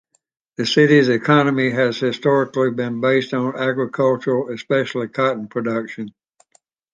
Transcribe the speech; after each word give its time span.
The 0.57 0.65
city's 0.65 1.09
economy 1.09 1.69
has 1.69 1.99
historically 1.99 2.71
been 2.71 3.01
based 3.01 3.35
on 3.35 3.55
agricultural, 3.55 4.49
especially 4.51 5.09
cotton 5.09 5.47
production. 5.47 6.15